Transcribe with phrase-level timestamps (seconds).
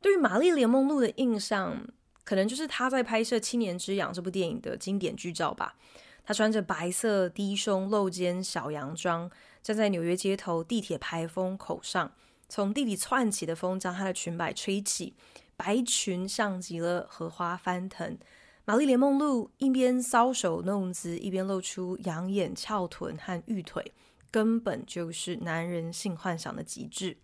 [0.00, 1.86] 对于玛丽莲梦露的印象，
[2.24, 5.76] 可能就是她在拍摄《七年之痒》这部电影的经典剧照吧。
[6.24, 9.30] 她穿着白色低胸露肩小洋装，
[9.62, 12.12] 站在纽约街头地铁排风口上，
[12.48, 15.14] 从地里窜起的风将她的裙摆吹起，
[15.56, 18.16] 白裙像极了荷花翻腾。
[18.64, 23.92] 玛丽莲梦露一边搔首弄姿，一边露出养眼翘臀和玉腿。
[24.30, 27.16] 根本就是男人性幻想的极致，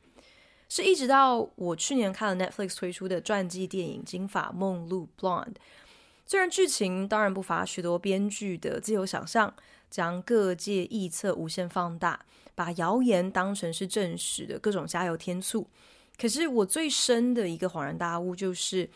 [0.69, 5.55] 是一直到我去年看了 Netflix 推出的传记电影《金发梦露》（Blonde），
[6.27, 9.55] 虽然剧情当然不乏许多编剧的自由想象，
[9.91, 12.25] 将各界臆测无限放大，
[12.55, 15.67] 把谣言当成是正史的各种加油添醋。
[16.19, 18.89] 可是我最深的一个恍然大悟就是，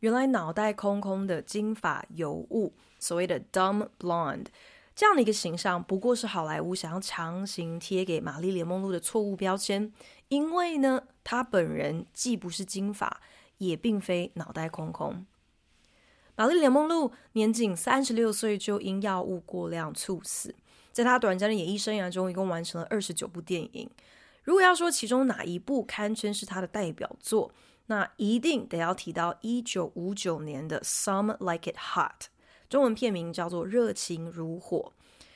[0.00, 4.46] 原来脑袋空空的金发尤物，所谓的 Dumb Blonde。
[4.94, 9.90] 这样的一个形象，不过是好莱坞想要强行贴给玛丽莲梦露的错误标签。
[10.28, 13.20] 因为呢，他本人既不是金发，
[13.58, 15.26] 也并非脑袋空空。
[16.34, 20.54] 玛丽莲梦露年仅三十六岁就因药物过量猝死。
[20.90, 23.88] 在她短暂的演艺生涯中，一共完成了二十九部电影。
[24.42, 27.52] 如果要说其中哪一部堪称是她的代表作，
[27.86, 32.20] 那一定得要提到一九五九年的《Some Like It Hot》。
[32.68, 34.92] 中文片名叫做《热情如火》，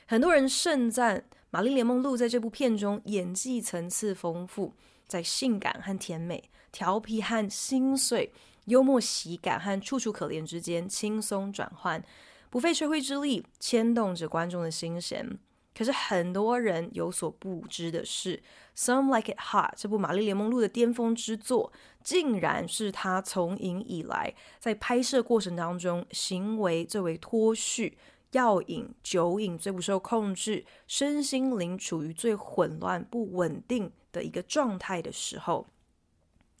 [0.07, 4.73] 很多人盛赞玛丽莲梦露在这部片中演技层次丰富，
[5.07, 8.31] 在性感和甜美、调皮和心碎、
[8.65, 12.03] 幽默喜感和楚楚可怜之间轻松转换，
[12.49, 15.39] 不费吹灰之力牵动着观众的心弦。
[15.73, 18.35] 可是很多人有所不知的是，
[18.75, 21.71] 《Some Like It Hot》这部玛丽莲梦露的巅峰之作，
[22.03, 27.95] 竟然是她从影以来在拍摄过程当中行为最为脱序、
[28.31, 35.67] 药瘾、酒瘾最不受控制、身心灵处于最混乱、不稳定的一个状态的时候。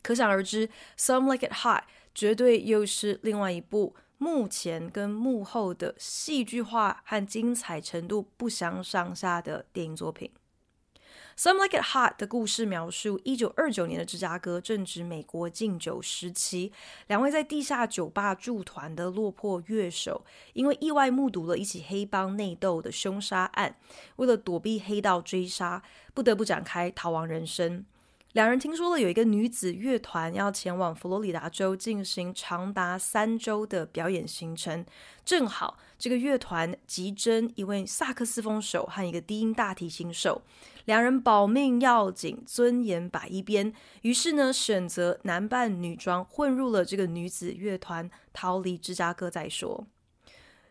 [0.01, 1.81] 可想而知，《Some Like It Hot》
[2.13, 3.95] 绝对又是另外一部。
[4.19, 10.31] 幕前跟幕后的戏剧化和精彩程度不相上下的电影作品，
[11.39, 16.71] 《Some Like It Hot》的故事描述一九二九年的芝加哥正值美国禁酒时期，
[17.05, 23.75] 两位在地下酒吧驻团的落魄乐手，因为意外目睹了一起黑帮内斗的凶杀案，
[24.15, 25.83] 为了躲避黑道追杀，
[26.15, 27.85] 不得不展开逃亡人生。
[28.33, 34.83] 两人听说了有一个女子乐团要前往佛罗里达州进行长达三周的表演行程，
[35.23, 40.43] 正好这个乐团急征一位萨克斯风手和一个低音大提琴手，
[40.87, 49.85] 两人保命要紧，尊严摆一边，于是呢选择男扮女装混入了这个女子乐团，逃离芝加哥再说。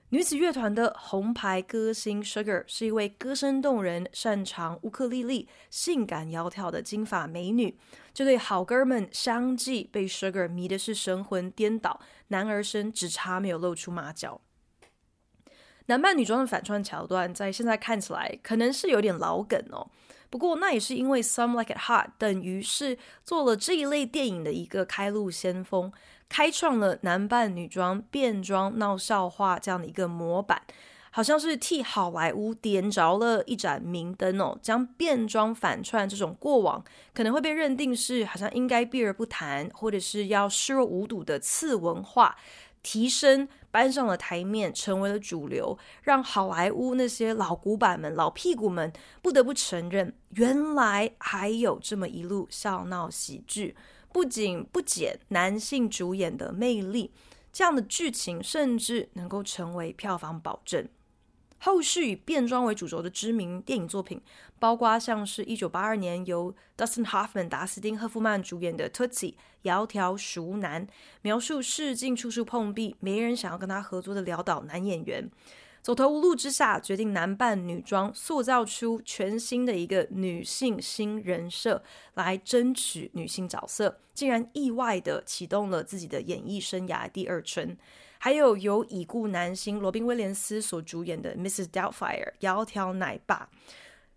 [0.09, 7.77] 女子乐团的红牌歌星 Sugar 是一位歌声动人、擅长乌克丽丽、性感窈窕的金发美女。
[8.15, 14.41] 这对好哥们相继被 Sugar 迷的是神魂颠倒，男儿身只差没有露出马脚。
[15.89, 19.89] 男扮女装的反串桥段，在现在看起来可能是有点老梗哦。
[20.31, 25.93] 不过那也是因为 Some Like It Hot 等于是做了这一类电影的一个开路先锋。
[26.29, 30.61] 开创了男扮女装、变装闹笑话这样的一个模板，
[31.13, 36.85] 好像是替好莱坞点着了一盏明灯哦，将变装反串这种过往
[37.15, 42.35] 可能会被认定是好像应该避而不谈，或者是要视若无睹的次文化，
[42.83, 53.77] 提升搬上了台面，成为了主流，让好莱坞那些老古板们、老屁股们不得不承认，原来还有这么一路笑闹喜剧。
[54.15, 57.13] 不仅不减男性主演的魅力，
[57.53, 60.89] 这样的剧情甚至能够成为票房保证。
[61.59, 64.21] 后续以变装为主轴的知名电影作品，
[64.59, 70.87] 包括像是一九八二年由 Dustin Hoffman 达斯汀·赫夫曼主演的《Tootsie》窈窕淑男，
[71.23, 75.31] 描述试镜处处碰壁，没人想要跟他合作的潦倒男演员。
[75.83, 81.81] 走投无路之下，决定男扮女装，塑造出全新的一个女性新人设，
[82.15, 87.77] 来争取女性角色，竟然意外地启动了自己的演艺生涯第二春。
[88.19, 91.69] 还有由已故男星罗宾威廉斯所主演的《Mrs.
[91.69, 93.49] Doubtfire》窈窕奶爸，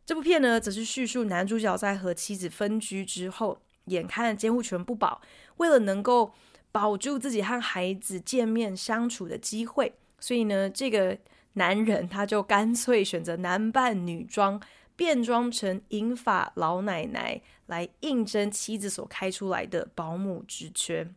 [0.05, 5.21] 这部片呢，则是叙述男主角在和妻子分居之后，眼看监护权不保，
[5.57, 6.33] 为了能够
[6.71, 11.17] 保住自己和孩子见面相处的机会，所以呢，这个
[11.53, 14.59] 男人他就干脆选择男扮女装，
[14.95, 21.07] 变装成银发老奶奶来应征妻子所开出来的保姆职缺。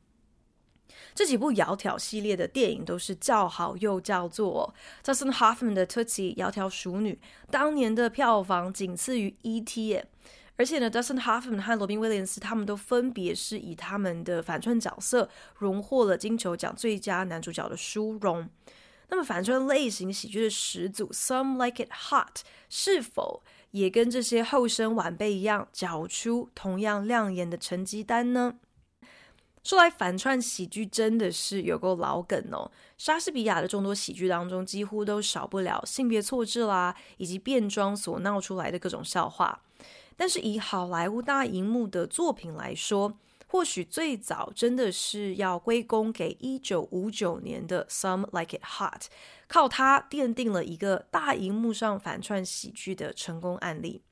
[1.15, 4.75] 这几部窈窕系列的电影都是叫好又叫座。
[5.05, 7.19] Dustin Hoffman 的《Tootsie》窈窕淑女，
[7.51, 9.95] 当年的票房仅次于《E.T.》。
[10.57, 18.49] 而且呢，Dustin Hoffman 和罗宾威廉斯他们都分别是以他们的反串角色荣获了金球奖最佳男主角的殊荣。
[19.09, 23.43] 那么反串类型喜剧的始祖 Some Like It Hot 是否
[23.73, 28.55] 也跟这些后生晚辈一样缴出同样亮眼的成绩单呢？
[29.63, 32.71] 说来反串喜剧真的是有够老梗哦。
[32.99, 39.63] 莎士比亚的众多喜剧当中，几乎都少不了性别错置啦，以及变装所闹出来的各种笑话。
[40.17, 43.17] 但是以好莱坞大荧幕的作品来说，
[43.47, 49.03] 或许最早真的是要归功给一九五九年的《Some Like It Hot》，
[49.47, 54.03] 靠它奠定了一个大荧幕上反串喜剧的成功案例。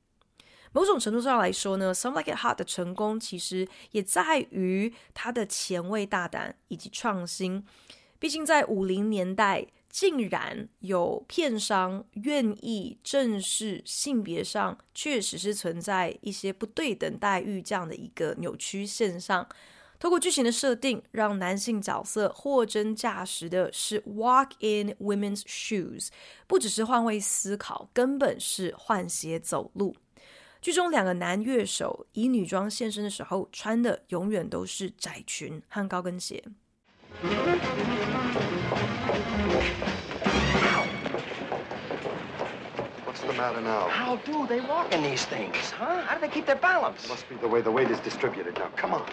[0.73, 7.65] 某种程度上来说呢，《Some Like It Hot》的成功其实也在于它的前卫、大胆以及创新。
[8.19, 19.45] 毕竟在五零年代，竟然有片商愿意正视性别上确实是存在一些不对等待遇这样的一个扭曲现象，
[19.99, 26.07] 透过剧情的设定，让男性角色货真价实的是 walk in women's shoes，
[26.47, 29.95] 不只是换位思考，根本是换鞋走路。
[30.60, 36.42] 剧中两个男乐手以女装现身的时候，穿的永远都是窄裙和高跟鞋。
[43.06, 43.88] What's the matter now?
[43.88, 46.02] How do they walk in these things, huh?
[46.06, 47.08] How do they keep their balance?
[47.08, 48.54] Must be the way the weight is distributed.
[48.58, 49.04] Now, come on.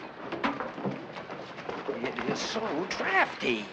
[2.04, 2.62] It is so
[2.98, 3.66] drafty.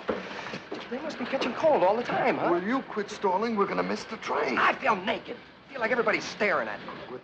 [0.90, 2.50] They must be catching cold all the time, huh?
[2.50, 3.56] Will you quit stalling?
[3.56, 4.58] We're gonna miss the train.
[4.58, 5.36] I feel naked.
[5.68, 7.18] I feel like everybody's staring at me.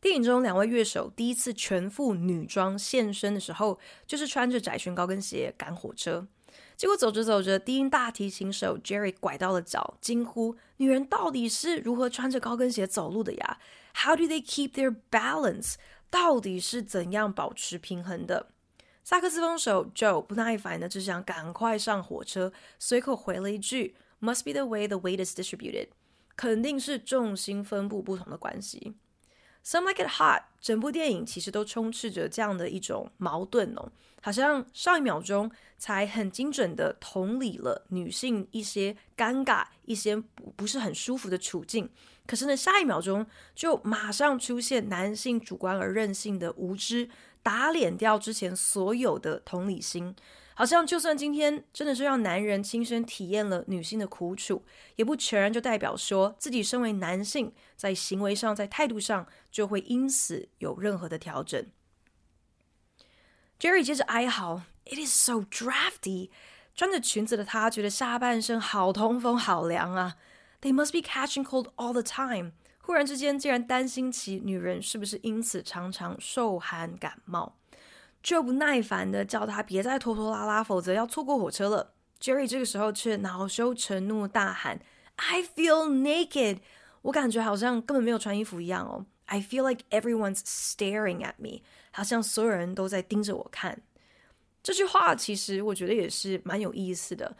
[0.00, 6.26] 电影中两位乐手第一次全副女装现身的时候，就是穿着窄裙高跟鞋赶火车。
[6.76, 13.58] 结果走着走着，低音大提琴手 Jerry 拐到了脚，惊呼：“女人到底是如何穿着高跟鞋走路的呀
[13.96, 15.74] ？How do they keep their balance？
[16.08, 18.50] 到底是怎样保持平衡的？”
[19.02, 25.88] 萨克斯风手 Joe 不耐烦的只想赶快上火车，随口回了一句：“Must be the way the weight is distributed。”
[26.36, 28.94] 肯定是重心分布不同的关系。
[29.68, 33.92] Some Like It Hot，整部电影其实都充斥着这样的一种矛盾哦，
[34.22, 41.86] 好像上一秒钟才很精准的同理了女性一些尴尬、一些不不是很舒服的处境，
[42.26, 47.06] 可是呢，下一秒钟就马上出现男性主观而任性的无知，
[47.42, 50.16] 打脸掉之前所有的同理心。
[50.58, 54.64] 好像就算今天真的是让男人亲身体验了女性的苦楚，
[54.96, 61.64] 也不全然就代表说自己身为男性，在行为上、在态度上就会因此有任何的调整。
[63.60, 66.30] Jerry 接着哀嚎：“It is so drafty。”
[66.74, 70.16] 穿着裙子的他觉得下半身好通风、好凉啊。
[70.60, 72.54] They must be catching cold all the time。
[72.80, 77.54] 忽然之间，竟然担心起女人是不是因此常常受寒感冒。
[78.22, 81.94] 就不耐烦的叫他别再拖拖拉拉，否则要错过火车了。
[82.20, 84.80] Jerry 这个时候却恼羞成怒，大喊
[85.16, 86.58] ：“I feel naked！”
[87.02, 89.06] 我感觉好像根本没有穿衣服一样哦。
[89.26, 93.80] I feel like everyone's staring at me，好像所有人都在盯着我看。
[94.62, 97.36] 这句话其实我觉得也是蛮有意思的。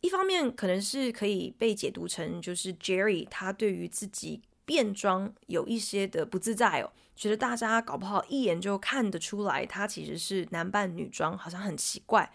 [0.00, 6.92] 一方面可能是可以被解读成，就是 Jerry 他对于自己变装有一些的不自在哦。
[7.14, 12.30] 觉得大家搞不好一眼就看得出来，他其实是男扮女装，好像很奇怪。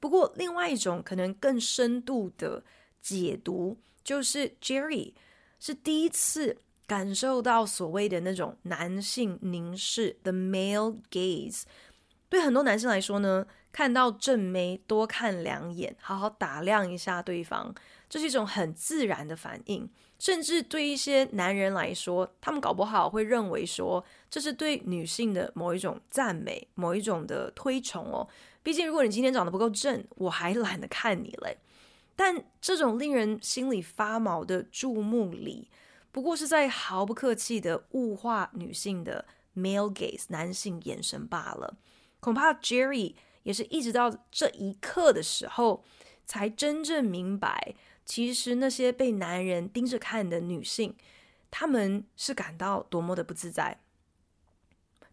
[0.00, 2.64] 不过，另外一种可能更深度的
[3.00, 5.14] 解读，就是 Jerry
[5.60, 11.62] 是第一次感受到所谓的那种男性凝视 （the male gaze）。
[12.28, 17.72] 对很多男性来说呢，看到正妹多看两眼，好好打量一下对方，
[18.08, 19.88] 这是一种很自然的反应。
[20.18, 28.26] 甚至对一些男人来说，他们搞不好会认为说，这是对女性的某一种赞美，某一种的推崇哦。
[28.62, 31.58] 毕竟，如果你今天长得不够正，我还懒得看你嘞。
[32.16, 35.70] 但这种令人心里发毛的注目礼，
[36.10, 41.76] 不过是在毫不客气的物化女性的 male gaze 男性眼神罢了。
[42.20, 45.84] 恐怕 Jerry 也是一直到这一刻的时候，
[46.24, 47.74] 才真正明白。
[48.06, 50.94] 其实那些被男人盯着看的女性，
[51.50, 53.80] 她们是感到多么的不自在。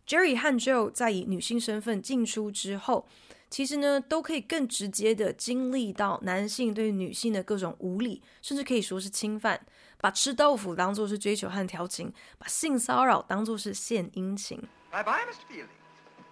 [0.08, 3.08] Jerry 和 Joe 在以女性身份进出之后，
[3.50, 9.66] 其实呢，都可以更直接的经历到男性对女性的各种无理，甚至可以说是侵犯。
[9.98, 14.58] 把吃豆腐当做是追求和调情，把性骚扰当做是献殷勤。
[14.92, 15.46] Bye bye, Mr.
[15.50, 15.68] Fielding.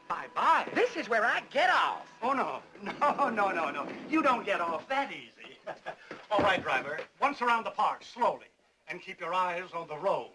[0.09, 0.65] Bye bye.
[0.75, 2.03] This is where I get off.
[2.19, 2.61] Oh, no.
[2.99, 3.87] No, no, no, no.
[4.09, 5.30] You don't get off that easy.
[6.30, 6.98] All right, driver.
[7.20, 8.46] Once around the park, slowly.
[8.88, 10.30] And keep your eyes on the road.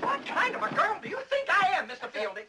[0.00, 2.08] What kind of a girl do you think I am, Mr.
[2.10, 2.46] Fielding?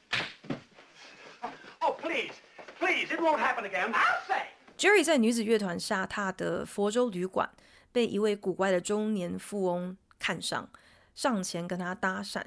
[1.82, 2.34] Oh, please.
[2.80, 3.92] Please, it won't happen again.
[3.94, 4.44] I'll say.
[4.78, 7.50] Jerry 在女子乐团下榻的佛州旅馆，
[7.92, 10.70] 被一位古怪的中年富翁看上，
[11.19, 12.41] 上前跟他搭讪。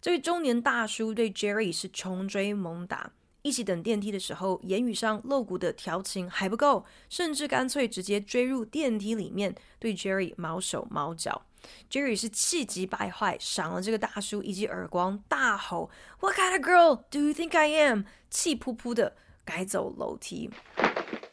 [0.00, 3.12] 这位中年大叔对 Jerry 是穷追猛打，
[3.42, 11.44] 一起等电梯的时候，言语上露骨的调情还不够，甚至干脆直接追入电梯里面，对 Jerry 毛手毛脚。
[11.90, 15.90] Jerry 是气急败坏，赏了这个大叔一记耳光，大吼
[16.20, 19.14] ：“What kind of girl do you think I am？” 气扑扑的
[19.44, 20.48] 改走楼梯。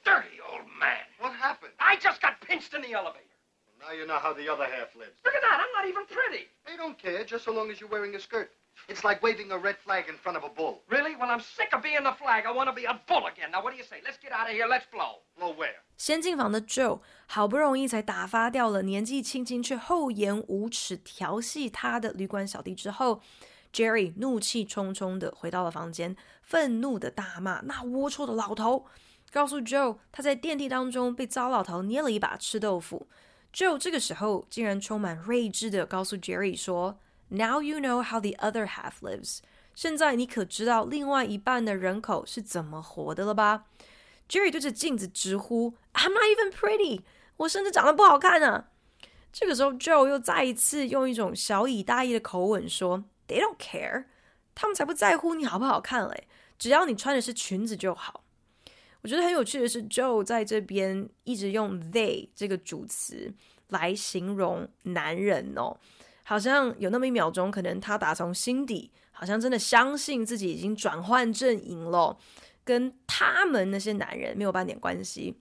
[0.03, 1.05] Dirty old man.
[1.21, 1.71] What happened?
[1.77, 3.30] I just got pinched in the elevator.
[3.81, 5.17] Now you know how the other half lives.
[5.25, 5.57] Look at that.
[5.59, 6.47] I'm not even pretty.
[6.65, 8.51] They don't care, just so long as you're wearing a skirt.
[8.88, 10.83] It's like waving a red flag in front of a bull.
[10.88, 11.15] Really?
[11.15, 12.45] Well, I'm sick of being the flag.
[12.45, 13.51] I want to be a bull again.
[13.51, 14.01] Now, what do you say?
[14.05, 14.67] Let's get out of here.
[14.67, 15.21] Let's blow.
[15.38, 15.81] Blow where?
[15.97, 23.21] 先进房的 Joe 好不容易才打发掉了年纪轻轻却厚颜无耻调戏他的旅馆小弟之后
[23.73, 28.85] ，Jerry 怒气冲冲的回到了房间，愤怒的大骂那龌龊的老头，
[29.31, 33.07] 告诉 Joe 他在电梯当中被糟老头捏了一把吃豆腐。
[33.53, 36.98] Joe 这个时候竟然充满睿智的告诉 Jerry 说。
[37.34, 39.38] Now you know how the other half lives。
[39.74, 43.67] 现在你可知道另外一半的人口是怎么活的了吧
[44.27, 47.03] ？Jerry 对着镜子直呼：“I'm not even pretty，
[47.38, 48.67] 我甚至长得不好看啊！”
[49.31, 54.08] 这个时候，Joe 又再一次用一种小以大义的口吻说：“They don't care，
[54.53, 56.27] 他们才不在乎你好不好看嘞，
[56.60, 58.21] 只要你穿的是裙子就好。”
[59.01, 63.34] 我觉得很有趣的是，Joe 在这边一直用 they 这个主词
[63.70, 65.75] 来形容男人哦。
[66.24, 72.17] 好像有那么一秒钟，可能他打从心底，好像真的相信自己已经转换阵营了，
[72.63, 75.36] 跟他们那些男人没有半点关系。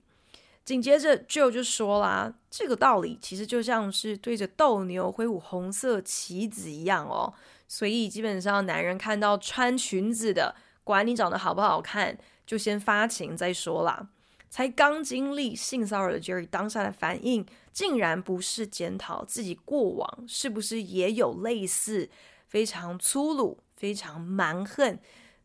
[0.65, 7.33] 紧接着 Joe 就说啦，这个道理其实就像是对着斗牛挥舞红色旗子一样哦。
[7.67, 10.53] 所以基本上，男人看到穿裙子的，
[10.83, 12.17] 管你长得好不好看，
[12.51, 14.09] 就先发情再说啦。
[14.49, 22.09] 才刚经历性骚扰的 Jerry 当下的反应，竟然不是检讨自己过往是不是也有类似
[22.49, 24.99] 非常粗鲁、非常蛮横，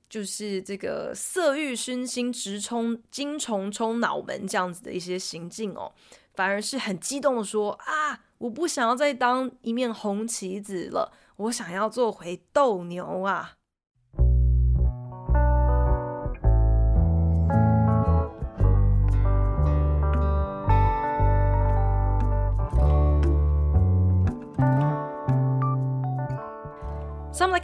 [0.08, 5.92] 就是这个色欲熏心、直冲精虫冲脑门这样子的一些行径哦，
[6.34, 13.52] 反而是很激动的说啊，我不想要再当一面红旗子了，我想要做回斗牛啊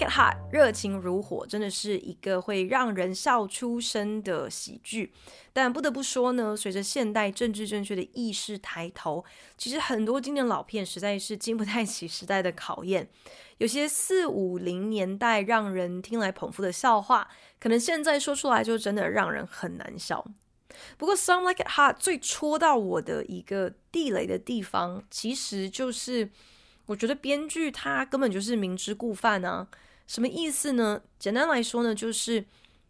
[0.03, 5.13] ！Some Like It Hot，热情如火，真的是一个会让人笑出声的喜剧。
[5.53, 9.25] 但不得不说呢，随着现代政治正确的意识抬头，
[9.57, 13.09] 其实很多经典老片实在是经不太起时代的考验。
[13.59, 17.29] 有些四五零年代让人听来捧腹的笑话，
[17.61, 20.25] 可能现在说出来就真的让人很难笑。
[20.97, 26.31] 不过，Some Like It Hot 最戳到我的一个地雷的地方，其实就是。
[26.87, 29.69] 我觉得编剧他根本就是明知故犯啊！
[30.07, 31.03] 什么意思呢？
[31.19, 32.45] 简单来说呢，就是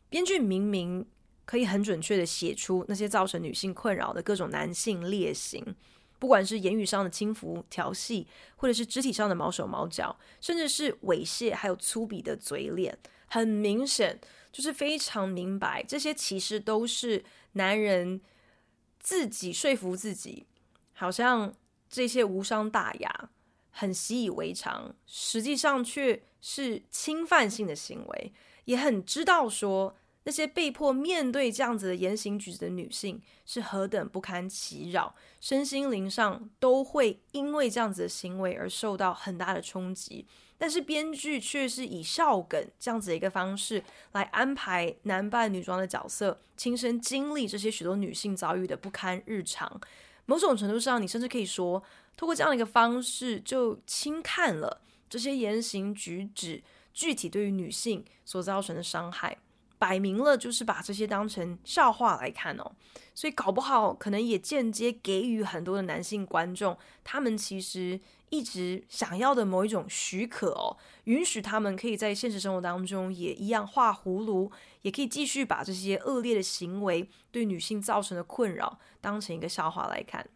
[0.09, 1.07] 编剧明明
[1.45, 5.75] 可以很准确的写出那些造成女性困扰的各种男性劣行，
[6.19, 8.27] 不管是言语上的轻浮调戏，
[8.57, 18.21] 或者是肢体上的毛手毛脚，甚至是猥亵，还有粗鄙的嘴脸，很明显就是非常明白，这些其实都是男人
[18.99, 20.47] 自己说服自己，
[20.95, 21.55] 好像
[21.89, 23.31] 这些无伤大雅。
[23.75, 28.33] 很习以为常，实际上却是侵犯性的行为，
[28.67, 40.27] 也很知道说那些被迫面对这样子的言行举止的女性是何等不堪其扰，身心灵上都会因为这样子的行为而受到很大的冲击。
[40.59, 43.83] 但是编剧却是以笑梗这样子的一个方式
[44.13, 49.81] 来安排男扮女装的角色，亲身经历这些许多女性遭遇的不堪日常。
[50.27, 51.83] 某种程度上，你甚至可以说，
[52.17, 54.81] 通过这样的一个方式，就轻看了
[55.13, 56.63] 这些言行举止
[56.95, 59.37] 具体对于女性所造成的伤害，
[59.79, 62.73] 摆明了就是把这些当成笑话来看哦。
[63.15, 68.01] 所以搞不好可能也间接给予很多的男性观众，他们其实
[68.31, 74.51] 一直想要的某一种许可哦，允许他们可以在现实生活当中也一样画葫芦，
[74.81, 80.27] 也可以继续把这些恶劣的行为对女性造成的困扰当成一个笑话来看。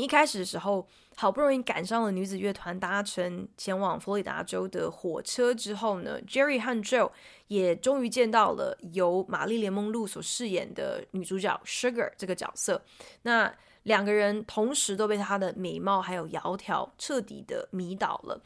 [0.00, 7.10] 一开始的时候，好不容易赶上了女子乐团搭乘前往佛罗里达州的火车之后呢，Jerry 和 Joe
[7.48, 12.82] 也终于见到了由玛丽莲梦露所饰演的女主角 Sugar 这个角色。
[13.22, 13.52] 那
[13.82, 18.40] 两个人同时都被她的美貌还有窈窕彻底的迷倒了。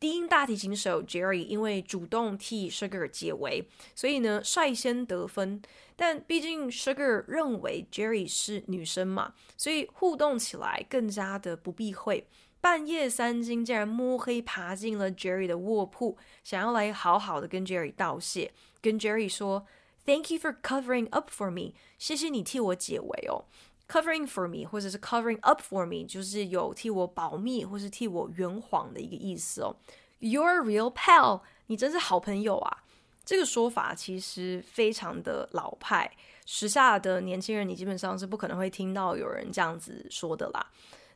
[0.00, 5.60] 低音大提琴手 Jerry 因为主动替 Sugar 解围，所以呢率先得分。
[5.96, 12.26] 但毕竟 Sugar 认为 Jerry 是女生嘛，所以互动起来更加的不避讳。
[12.60, 19.66] 半夜三更竟然摸黑爬进了 Jerry 的卧铺，想要来好好的跟 Jerry 道谢，跟 Jerry 说
[20.04, 23.44] Thank you for covering up for me，谢谢你替我解围哦。
[23.88, 29.74] Covering for me，或者是 covering up for me，就是有替我保密或是替我圆谎的一个意思哦。
[30.20, 32.84] You're real pal，你真是好朋友啊！
[33.24, 36.10] 这个说法其实非常的老派，
[36.44, 40.66] 时下的年轻人你基本上是不可能会听到有人这样子说的啦。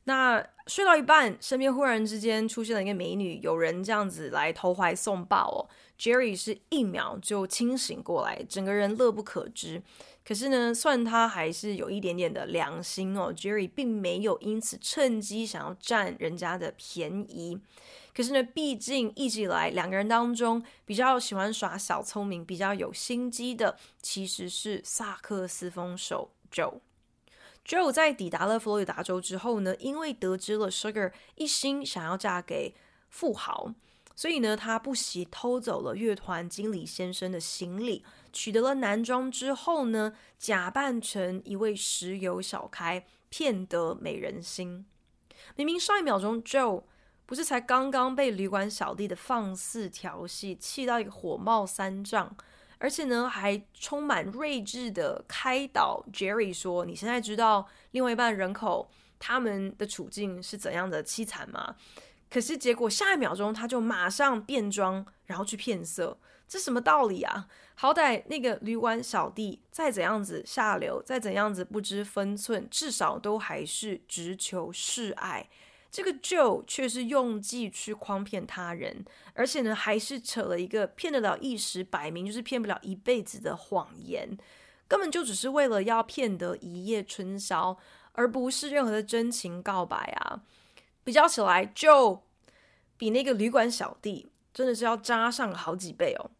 [0.05, 5.69] 那睡到一半，身边忽然之间出现了一个美女，有人这样子来投怀送抱哦。
[5.99, 9.81] Jerry 是一秒就清醒过来，整个人乐不可支。
[10.27, 13.33] 可是呢，算他还是有一点点的良心哦。
[13.35, 17.59] Jerry 并没有因此趁机想要占人家的便宜。
[18.15, 26.81] 可是呢，毕竟一直以来两个人当中比较喜欢耍小聪明、比较有心机的，其实是萨克斯风手 Joe。
[27.67, 32.75] Joe 在抵达了佛罗里达州之后呢，因为得知了 Sugar 一心想要嫁给
[33.09, 33.73] 富豪，
[34.15, 38.05] 所以呢，他不惜偷走了乐团经理先生的行李。
[38.33, 44.87] 取得了男装之后呢，假扮成一位石油小开，骗得美人心。
[45.57, 46.85] 明明上一秒钟，Joe
[47.27, 52.35] 不是才刚刚被旅馆小弟的放肆调戏气到一个火冒三丈，
[52.79, 61.77] 而且呢，还充满睿智的开导 Jerry 说：“你现在知道另外一半人口他们的处境是怎样的凄惨吗？”
[62.33, 66.19] 可是结果下一秒钟，他就马上变装，然后去骗色。
[66.49, 67.47] 这什么道理啊？
[67.75, 75.47] 好歹那个旅馆小弟再怎样子下流，再怎样子不知分寸，至少都还是直求示爱。
[75.91, 84.39] 这个 Joe 却是用计去诓骗他人，而且呢，还是扯了一个骗得了一时，摆明就是骗不了一辈子的谎言，
[84.89, 87.77] 根本就只是为了要骗得一夜春宵，
[88.13, 90.41] 而不是任何的真情告白啊！
[91.05, 92.21] 比较起来，Joe
[92.97, 96.31] 比那个旅馆小弟真的是要渣上好几倍哦。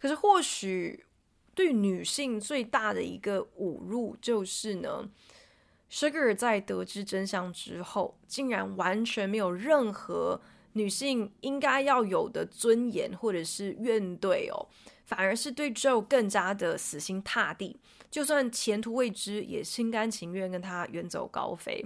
[0.00, 1.04] 可是，或许
[1.54, 5.08] 对女性最大的一个侮辱就是呢
[5.90, 10.40] ，Sugar 在得知真相之后，竟然完全没有任何
[10.72, 14.68] 女性应该要有的尊严或者是怨怼哦，
[15.04, 17.78] 反而是对 Joe 更加的死心塌地，
[18.10, 21.84] 就算前途未知，也心甘情愿跟他远走高飞。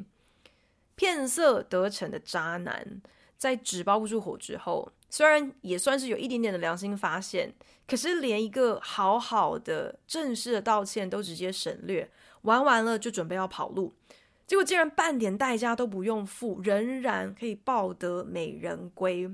[0.98, 3.00] 骗色得逞的渣男，
[3.38, 7.54] 在纸包不住火之后，虽然也算是有一点点的良心发现。
[7.87, 12.11] 可是连一个好好的正式的道歉都直接省略，
[12.42, 13.94] 玩完了就准备要跑路，
[14.46, 19.30] 结果竟然半点代价都不用付，仍然可以抱得美人归。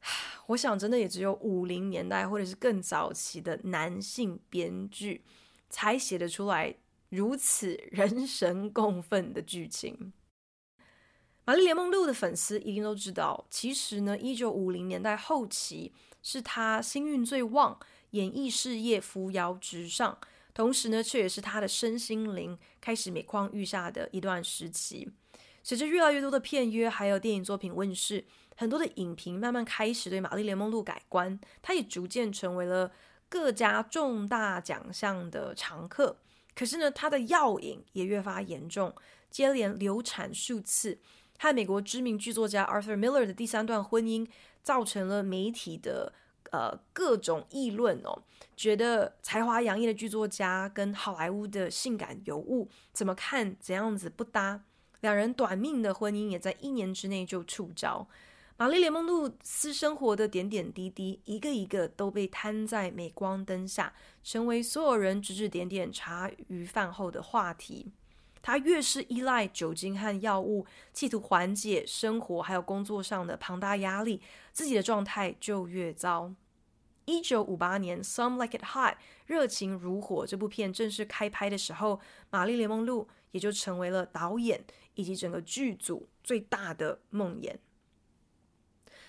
[0.48, 5.22] 我想，真的也只有五零年代或者是更早期的男性编剧
[5.68, 6.74] 才写得出来
[7.10, 10.14] 如此人神共愤的剧情。
[11.46, 15.92] 玛丽莲梦露的粉丝一定都知道，其实呢，一九五零年代后期。
[16.20, 17.78] 是他星运最旺，
[18.10, 20.18] 演艺事业扶摇直上，
[20.52, 25.08] 同时呢，却也是他的身心灵开始每况愈下的一段时期。
[25.62, 28.24] 随着越来越多的片约还有电影作品问世，
[28.56, 32.90] 很多的影评慢慢开始对玛丽莲梦露改观，他也逐渐成为了
[33.28, 36.18] 各家重大奖项的常客。
[36.56, 38.92] 可是呢，他的药瘾也越发严重，
[39.30, 40.98] 接连流产数次，
[41.38, 44.26] 和美国知名剧作家 Arthur Miller 的第三段婚姻。
[44.66, 46.12] 造成了媒体的
[46.50, 48.20] 呃各种议论哦，
[48.56, 54.64] 觉得才华洋溢的剧作家跟好莱坞的性感尤物怎么看怎样子不搭，
[55.02, 58.04] 两人短命的婚姻也在一年之内就触礁。
[58.56, 63.92] 玛丽莲梦露私生活的点点滴滴，一个一个都被摊在镁光灯下，
[64.24, 67.92] 成为所有人指指点点茶余饭后的话题。
[68.42, 74.22] 他越是依赖酒精和药物，企图缓解生活还有工作上的庞大压力，
[74.52, 76.32] 自己的状态就越糟。
[77.06, 78.94] 一九五八年，《Some Like It Hot》
[79.26, 87.56] 热情如火这部片正式开拍的时候，玛丽莲梦露也就成为了导演以及整个剧组最大的梦魇。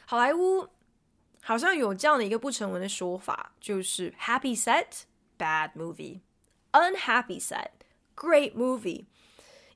[0.05, 0.67] 好莱坞
[1.41, 5.01] 好像有这样的一个不成文的说法，就是 Happy Set,
[5.37, 7.69] Bad Movie；Unhappy Set,
[8.15, 9.05] Great Movie。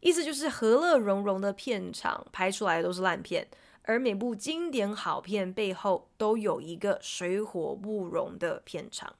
[0.01, 3.47] 意思就是和乐融融的片场拍出来的都是烂片，
[3.83, 9.15] 而每部经典好片背后都有一个水火不容的片场。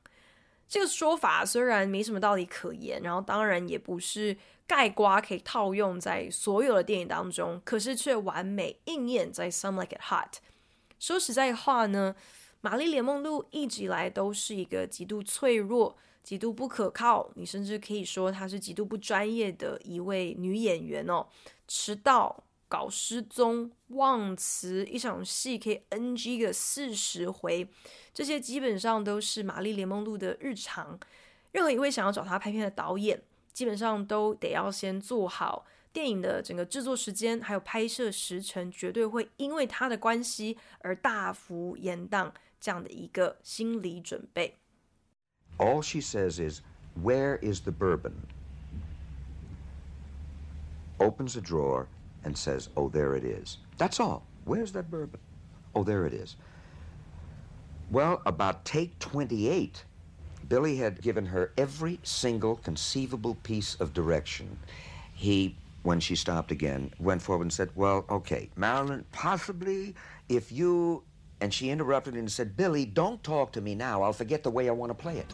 [0.68, 10.36] 这个说法虽然没什么道理可言，然后当然也不是盖瓜可以套用在所有的电影当中，可是却完美应验在《Some Like It Hot》。
[10.98, 12.16] 说实在话呢，
[12.62, 21.28] 玛丽莲梦露一直以来都是一个极度脆弱、极度不可靠，你甚至可以说她是极度不专业的一位女演员哦。
[21.68, 27.68] 迟到、搞失踪、忘词，一场戏可以 NG 个四十回，
[28.14, 31.00] 这些基本上都是玛丽莲梦露的日常。
[31.52, 35.66] 任何一位想要找她拍片的导演，基本上都得要先做好。
[35.92, 42.32] 电影的整个制作时间还有拍摄时程，绝对会因为他的关系而大幅延宕，
[42.62, 44.61] 这样的一个心理准备。
[45.62, 46.62] All she says is,
[46.96, 48.26] "Where is the bourbon?"
[51.00, 51.88] Opens a drawer
[52.24, 54.26] and says, "Oh, there it is." That's all.
[54.44, 55.20] Where's that bourbon?
[55.76, 56.36] Oh, there it is.
[57.92, 59.86] Well, about take 28,
[60.48, 64.58] Billy had given her every single conceivable piece of direction.
[65.14, 69.96] He when she stopped again, went forward and said, Well, okay, Marilyn, possibly
[70.28, 71.04] if you.
[71.40, 74.04] And she interrupted and said, Billy, don't talk to me now.
[74.04, 75.34] I'll forget the way I want to play it.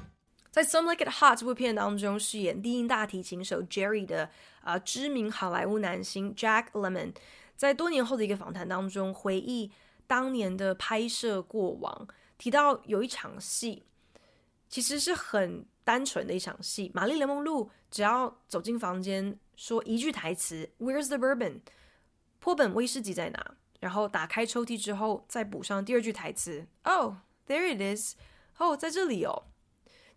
[0.58, 4.28] 在《Some Like It Hot》这部片当中，饰演低音大提琴手 Jerry 的
[4.62, 7.14] 啊、知名好莱坞男星 Jack Lemmon，
[7.56, 9.72] 在多年后的一个访谈当中，回忆
[10.08, 12.08] 当年的拍摄过往，
[12.40, 13.84] 提到有一场戏，
[14.68, 16.90] 其实是很单纯的一场戏。
[16.92, 19.38] 玛丽莲梦露只要走进房间。
[19.56, 21.60] 说一句台词，Where's the bourbon？
[22.40, 23.52] 波本威士忌在哪？
[23.80, 27.14] 然后打开抽屉之后，再补上第二句台词，Oh,
[27.48, 28.16] there it is。
[28.58, 29.44] 哦，在这里哦。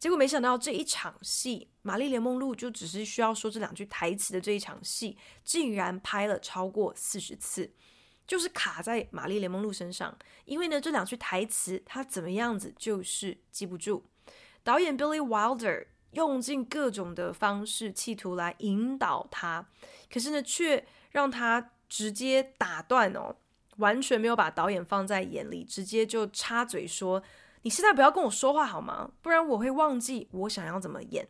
[0.01, 7.73] 结果没想到这一场戏，玛丽莲梦露就只是需要说这两句台词的这一场戏，竟然拍了超过四十次，
[8.27, 10.19] 就是卡在玛丽莲梦露身上。
[10.45, 14.05] 因为呢，这两句台词她怎么样子就是记不住。
[14.65, 15.87] 导演 Billy Wilder。
[16.15, 19.65] 用尽各种的方式，企图来引导他，
[20.13, 23.37] 可是呢，却让他直接打断哦，
[23.77, 27.23] 完全没有把导演放在眼里，直接就插嘴说
[27.63, 29.11] ：“你现在不要跟我说话好吗？
[29.21, 31.29] 不然我会忘记我想要怎么演。”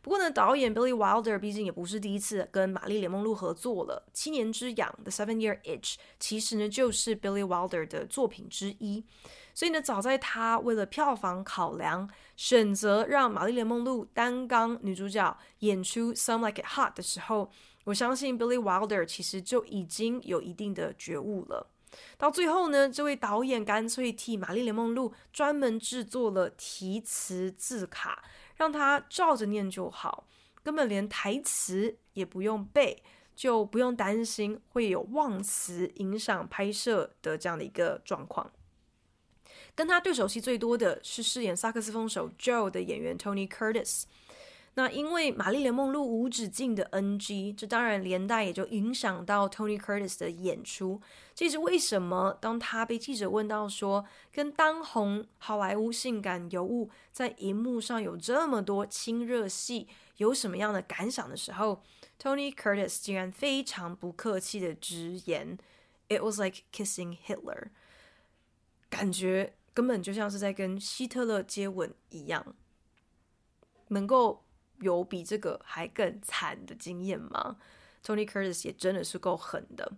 [0.00, 9.04] 不过呢，导演 Billy Wilder 毕竟也不是第一次跟玛丽莲梦露合作了，《七年之痒》The Seven Year Itch 其实呢就是 Billy Wilder 的作品之一。
[9.52, 17.50] 所以呢，早在他为了票房考量，选择让玛丽莲梦露担纲女主角演出《Some Like It Hot》的时候，
[17.84, 21.68] 我相信 Billy Wilder 其实就已经有一定的觉悟了。
[22.16, 28.24] 到最后呢，这位导演干脆替玛丽莲梦露专门制作了提词字卡，
[28.56, 30.26] 让她照着念就好，
[30.62, 33.02] 根本连台词也不用背，
[33.34, 38.50] 就不用担心会有忘词影响拍摄的这样的一个状况。
[39.74, 44.02] 跟他对手戏最多的是饰演萨克斯风手 Joe 的演员 Tony Curtis。
[44.74, 51.00] 那因为玛丽莲梦露无止境的 NG，这当然连带也就影响到 Tony Curtis 的演出。
[51.38, 61.80] 这是为什么当他被记者问到说，跟当红好莱坞性感尤物在荧幕上有这么多亲热戏，有什么样的感想的时候
[62.20, 65.56] ，Tony Curtis 竟然非常不客气的直言
[66.08, 67.68] ：“It was like kissing Hitler。”
[68.90, 69.54] 感觉。
[69.72, 72.56] 根本就像是在跟希特勒接吻一样，
[73.90, 74.42] 能够
[74.80, 77.58] 有比这个还更惨的经验吗
[78.04, 79.92] ？Tony Curtis 也真的是够狠的。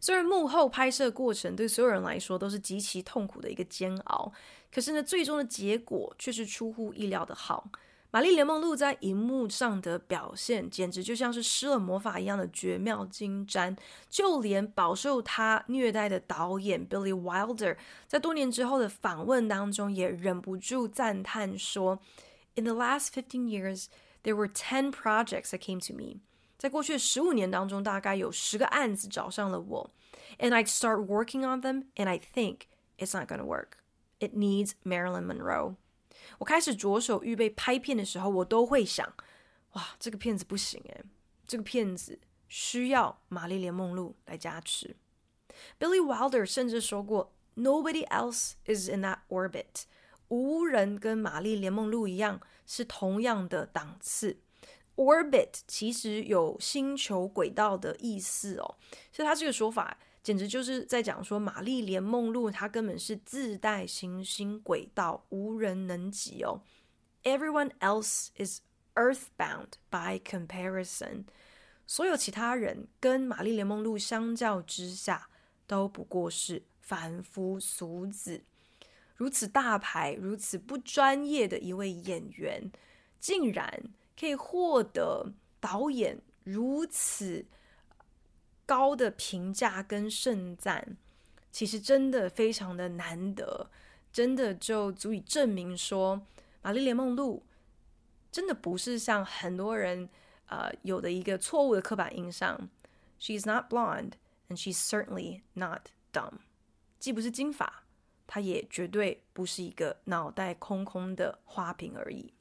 [0.00, 4.32] 虽然幕后拍摄过程对所有人来说都是极其痛苦的一个煎熬，
[4.72, 7.70] 可是呢，最终的结果却是出乎意料的好。
[8.12, 13.76] 玛丽莲梦露在荧幕上的表现，简直就像是施了魔法一样的绝妙精湛。
[14.08, 21.98] 就连饱受她虐待的导演 Billy Wilder，在多年之后的访问当中，也忍不住赞叹说
[22.54, 23.86] ：“In the last fifteen years,
[24.22, 26.20] there were ten projects that came to me.
[26.57, 29.89] 在过去的十五年当中，大概有十个案子找上了我，
[30.37, 32.61] and I start working on them, and I think
[32.97, 33.79] it's not gonna work.
[34.19, 35.75] It needs Marilyn Monroe.
[36.37, 39.11] 我开始着手预备拍片的时候，我都会想，
[39.73, 41.03] 哇，这个片子不行诶，
[41.47, 44.95] 这个片子需要玛丽莲梦露来加持。
[45.79, 49.83] Billy Wilder 甚至说过，Nobody else is in that orbit.
[50.29, 54.37] 无人跟玛丽莲梦露一样是同样的档次。
[54.96, 58.76] Orbit 其实有星球轨道的意思哦，
[59.12, 66.62] 所以他这个说法简直就是在讲说玛丽莲梦露她根本是自带行星轨道，无人能及哦。
[67.22, 68.60] Everyone else is
[68.94, 71.26] earthbound by comparison，
[71.86, 75.28] 所有其他人跟玛丽莲梦露相较之下，
[75.66, 78.42] 都不过是凡夫俗子。
[79.14, 82.70] 如此大牌、如此不专业的一位演员，
[83.18, 83.82] 竟然
[84.18, 87.44] 可以获得导演如此
[88.64, 90.96] 高的评价跟盛赞，
[91.52, 93.70] 其实真的非常的难得，
[94.12, 96.22] 真的就足以证明说，
[96.62, 97.44] 玛丽莲梦露
[98.32, 100.08] 真的不是像很多人
[100.46, 102.68] 呃有的一个错误的刻板印象。
[103.18, 104.12] She's not blonde,
[104.48, 106.40] and she's certainly not dumb，
[106.98, 107.84] 既不是金发。
[108.26, 112.32] 她也绝对不是一个脑袋空空的花瓶而已。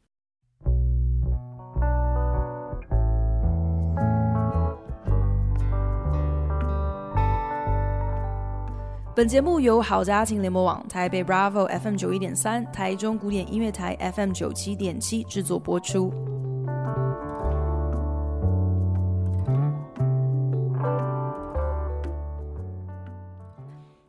[9.16, 16.12] 本节目由好家庭联播网、台北 Bravo FM 九一点三、台中古典音乐台 FM 九七点七制作播出。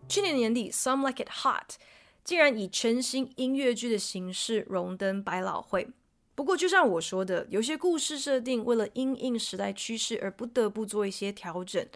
[0.08, 1.76] 去年年底，Some Like It Hot
[2.24, 5.86] 竟然以全新音乐剧的形式荣登百老汇。
[6.34, 11.86] 不过，就像我说的，有些故事设定为了因应时代趋势而不得不做一些调整。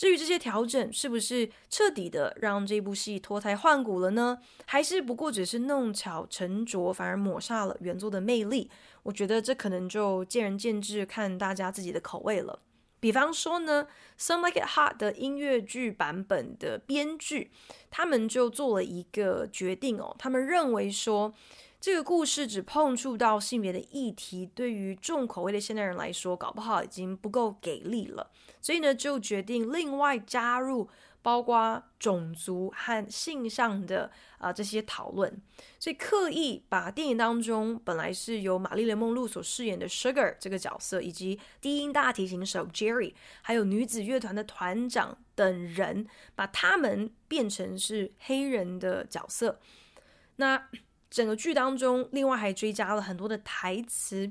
[0.00, 4.38] 至于这些调整是不是彻底的让这部戏脱胎换骨了呢？
[4.64, 8.70] 还是不过只是弄巧成拙，反而抹杀了原作的魅力？
[9.02, 12.60] 我觉得这可能就见仁见智，看大家自己的口味了。
[12.98, 13.86] 比方说呢，
[14.18, 17.50] 《Some Like It Hot》的音乐剧版本的编剧，
[17.90, 20.16] 他们就做了一个决定哦。
[20.18, 21.34] 他们认为说，
[21.80, 28.30] 这个故事只碰触到性别的议题，对于重口味的现代人来说，搞不好已经不够给力了。
[28.60, 30.88] 所以呢，就决定另外加入。
[31.22, 35.30] 包括种族和性上的啊、这些讨论，
[35.78, 43.12] 所以刻意把电影当中本来是由玛丽莲梦露所饰演的 Sugar 这个角色，以及低音大提琴手 Jerry，
[43.42, 49.60] 还有女子乐团的团长等人，把他们变成是黑人的角色。
[50.36, 50.70] 那
[51.10, 54.30] 整个剧当中，另外还追加了很多的台词。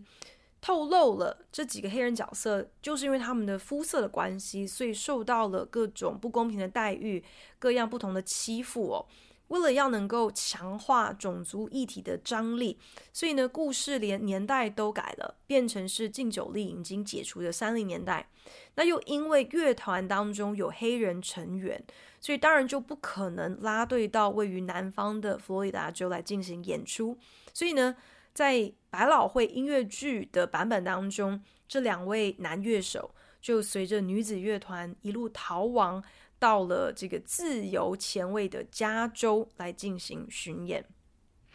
[0.61, 7.23] 透露了这几个黑人角色，就是因为他们的肤色的关系，所以受到了各种不公平的待遇，
[7.57, 9.05] 各样不同的欺负哦。
[9.49, 12.79] 为了要能够强化种族议题的张力，
[13.13, 18.29] 所以呢，故事连年代都改了，变成是禁酒令已经解除的三零年代。
[18.75, 21.83] 那又因为乐团当中有黑人成员，
[22.19, 27.17] 所以当然就不可能拉队到位于南方的佛罗里达州来进行演出。
[27.53, 27.95] 所以呢，
[28.33, 36.03] 在百老汇音乐剧的版本当中，这两位男乐手就随着女子乐团一路逃亡，
[36.39, 40.83] 到了这个自由前卫的加州来进行巡演。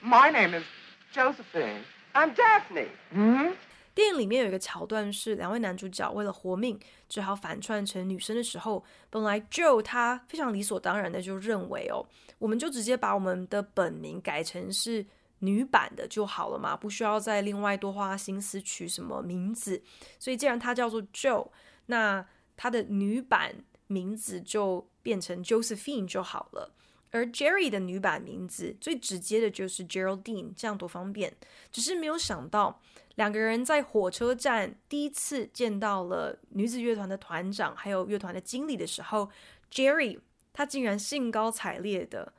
[0.02, 0.64] My name is
[1.12, 1.80] Josephine.
[2.12, 2.88] I'm Daphne.
[3.10, 3.56] 嗯。
[3.94, 12.06] 电影里面有一个桥段是两位男主角为了活命，只好反串成女生的时候，本来 Joe 他非常理所当然的就认为哦，
[12.38, 15.06] 我们就直接把我们的本名改成是。
[15.40, 19.82] 女版的就好了嘛，不需要再另外多花心思取什么名字。
[20.18, 21.50] 所以既然他叫做 Joe，
[21.84, 22.24] 那
[22.56, 23.54] 他的女版
[23.86, 26.74] 名字就变成 Josephine 就好了。
[27.10, 31.36] 而 Jerry 的女版名字最直接的就是 Geraldine，这样多方便。
[31.70, 32.80] 只是没有想到，
[33.14, 39.30] 两个人在火车站第一次见到了女子乐团的团长还有乐团的经理的时候
[39.70, 40.18] ，Jerry
[40.52, 42.32] 他竟然兴高采烈的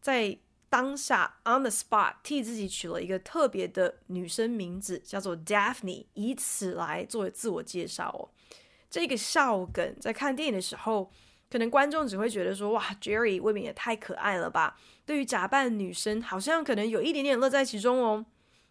[0.00, 0.38] 在。
[0.70, 8.28] 当下 on the spot 替自己取了一个特别的女生名字，叫做 Daphne，以此来作为自我介绍哦。
[8.90, 11.10] 这个笑梗在看电影的时候，
[11.50, 18.26] 可能观众只会觉得说：“哇，Jerry 未免也太可爱了吧！”对于假扮女生，好像可能有一点点乐在其中哦。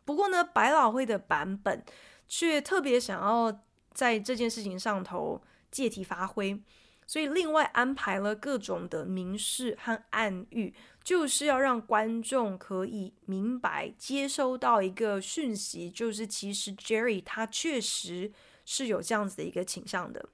[0.06, 1.84] 不过呢，百老汇的版本
[2.28, 6.62] 却特别想要在这件事情上头借题发挥。
[7.10, 18.34] 所以，另外安排了各种的明示和暗喻，就是要让观众可以明白、接收到一个讯息，就是其实 Jerry 他确实
[18.68, 20.28] 是有这样子的一个倾向的。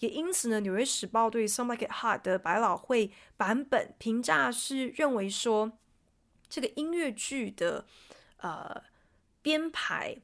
[0.00, 5.70] 也因此呢，《纽约时报》对《Some Like It Hot》的百老汇版本评价是认为说，
[6.48, 7.86] 这个音乐剧的
[8.38, 8.82] 呃
[9.40, 10.16] 编排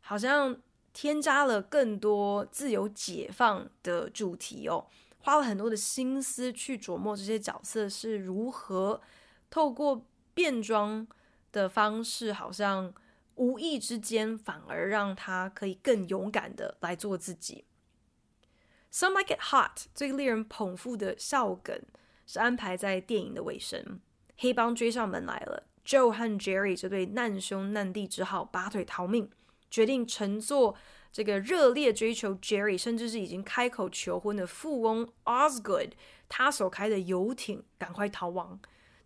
[0.00, 0.56] 好像
[0.92, 4.86] 添加了更多自由解放的主题哦，
[5.18, 9.00] 花了很多的心思去琢磨这些角色是如何
[9.50, 11.06] 透过变装
[11.52, 12.92] 的方式，好像
[13.40, 17.64] 无意之间反而让他可以更勇敢的来做自己。
[18.92, 21.80] Some Like It Hot 最令人捧腹的笑梗
[22.26, 24.00] 是安排在电影的尾声，
[24.36, 29.30] 黑帮追上门来了，Joe 和 Jerry 这对难兄难弟只好拔腿逃命，
[29.70, 30.76] 决定乘坐
[31.10, 35.92] 这个热烈追求 Jerry 甚至是已经开口求婚的富翁 Osgood
[36.28, 38.60] 他所开的游艇赶快逃亡。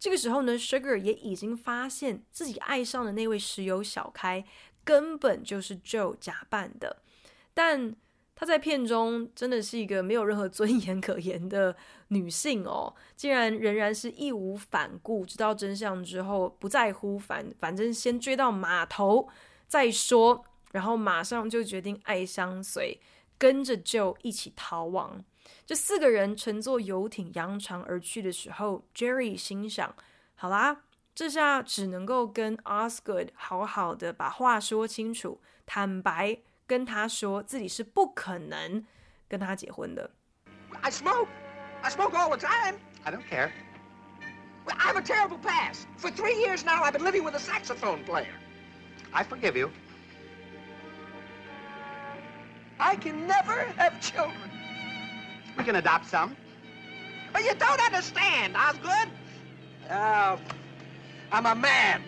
[0.05, 4.45] 这个时候呢，Sugar 也已经发现自己爱上的那位石油小开
[4.85, 6.99] 根本就是 Joe 假扮的，
[7.55, 7.97] 但。
[8.37, 11.75] 她在片中真的是一个没有任何尊严可言的
[12.09, 19.29] 女性哦，竟然仍然是义无反顾，知道真相之后不在乎，反反正先追到码头
[19.69, 23.01] 再说，然后马上就决定爱相随，
[23.39, 25.25] 跟着 Joe 一起逃亡。
[25.67, 29.95] 这四个人乘坐游艇扬长而去的时候，Jerry 心想：
[30.35, 30.83] 好啦，
[31.15, 36.39] 这下只能够跟 Osgood 好好的把话说清楚，坦白。
[36.67, 38.83] 跟他说自己是不可能
[39.29, 40.11] 跟他结婚的。
[40.81, 41.29] I smoke.
[41.83, 42.77] I smoke all the time.
[43.05, 43.51] I don't care.
[44.67, 45.87] I have a terrible past.
[45.99, 48.33] For three years now, I've been living with a saxophone player.
[49.13, 49.69] I forgive you.
[52.79, 54.54] I can never have children.
[55.58, 56.36] We can adopt some.
[57.34, 59.10] But you don't understand, Osgood.
[59.90, 60.38] Uh,
[61.32, 62.02] I'm a man.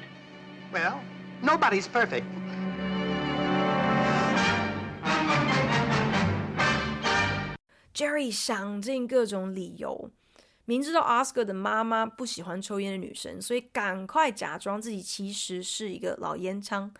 [0.71, 0.99] Well,
[1.43, 2.25] nobody's perfect.
[7.93, 10.09] Jerry 想尽各种理由，
[10.65, 16.91] 明知道 Osgood 的妈妈不喜欢抽烟的女生，所以赶快假装自己其实是一个老烟枪。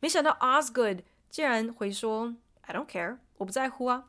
[0.00, 4.04] 没想到 Osgood 竟然回说：“I don't care，我不在乎啊。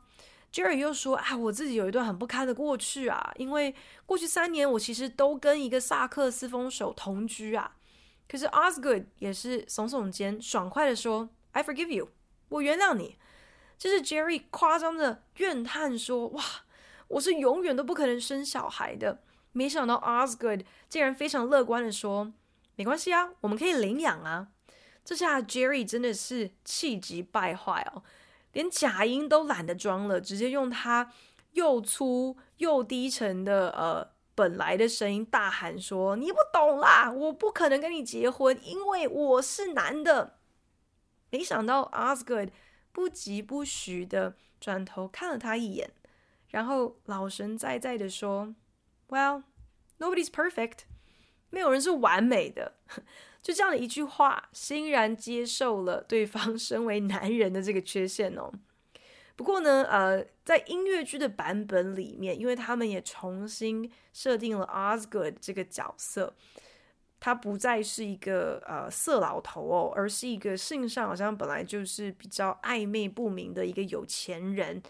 [0.57, 3.75] ”Jerry 又说：“啊，我自己有一段很不堪的过去啊，因为
[4.07, 7.75] 过去三年我其实都跟一个萨克斯风手同居啊。”
[8.27, 12.09] 可是 Osgood 也是耸耸肩，爽快地说：“I forgive you，
[12.49, 13.17] 我原谅你。”
[13.77, 16.43] 这是 Jerry 夸张的怨叹说：“哇，
[17.09, 19.21] 我是永远都不可能生小孩的。”
[19.53, 22.33] 没想到 Osgood 竟然非常乐观的说
[22.75, 24.47] ：“没关系啊，我们可以领养啊。”
[25.05, 28.03] 这下 Jerry 真的是气急败坏哦，
[28.57, 31.13] 连假音都懒得装了，直接用他
[31.51, 40.39] 又粗又低沉的呃本来的声音大喊说：“你不懂啦，我不可能跟你结婚，因为我是男的。”
[41.29, 42.49] 没想到 Osgood。
[42.91, 45.91] 不疾不徐的转头看了他一眼，
[46.47, 48.55] 然后老神在在的说
[49.09, 49.43] ：“Well,
[49.99, 50.79] nobody's perfect，
[51.51, 52.73] 没有人是完美的。”
[53.47, 58.51] 就这样的一句话，欣然接受了对方 身为男人的这个缺陷哦。
[59.37, 66.35] 不过呢，呃，在音乐剧的版本里面，因为他们也重新设定了 Osgood 这个角色。
[67.21, 74.83] 他不再是一个呃色老头哦，而是一个性上好像本来就是比较暧昧不明的一个有钱人，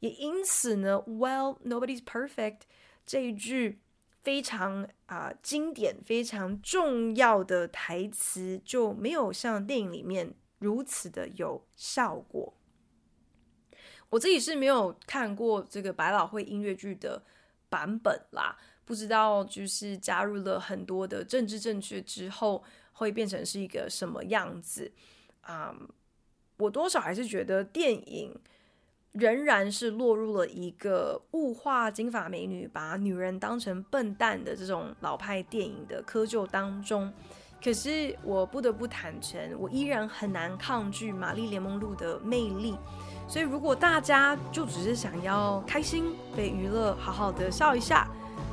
[0.00, 2.58] 也因此呢，Well, nobody's perfect
[3.06, 3.78] 这一句
[4.26, 12.52] 非常啊、经典、非常重要的台词就没有像电影里面如此的有效果。
[14.10, 17.22] 我自己是没有看过这个百老汇音乐剧的
[17.68, 18.58] 版本啦。
[18.84, 24.90] 不知道，就是加入了很多的政治正确之后，会变成是一个什么样子
[25.42, 25.72] 啊
[26.56, 28.34] 我多少还是觉得电影
[29.18, 37.12] 仍然是落入了一个物化金发美女、把女人当成笨蛋的这种老派电影的窠臼当中。
[37.64, 42.76] 可是我不得不坦诚，我依然很难抗拒《玛丽莲梦露》的魅力。
[43.26, 48.06] 所以，如果大家就只是想要开心、被娱乐、好好的笑一下。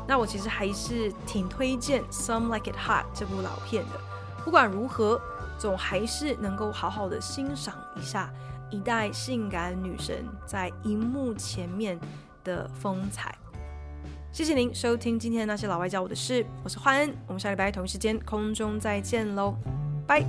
[0.08, 4.00] 那我其实还是挺推荐《Some Like It Hot》这部老片的。
[4.44, 5.22] 不管如何，
[5.58, 8.30] 总还是能够好好的欣赏一下
[8.70, 12.00] 一代性感女神在荧幕前面
[12.44, 13.36] 的风采。
[14.32, 19.56] 谢谢您收听今天的那些老外教我的事，我是焕恩，我们下礼拜同一时间空中再见喽，
[20.08, 20.24] 拜。